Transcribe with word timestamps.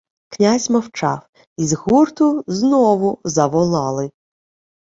Князь 0.29 0.69
мовчав, 0.69 1.27
і 1.57 1.67
з 1.67 1.73
гурту 1.73 2.43
знову 2.47 3.19
заволали: 3.23 4.11